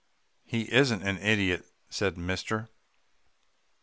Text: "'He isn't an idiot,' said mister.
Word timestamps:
"'He 0.45 0.61
isn't 0.73 1.03
an 1.03 1.19
idiot,' 1.19 1.67
said 1.91 2.17
mister. 2.17 2.69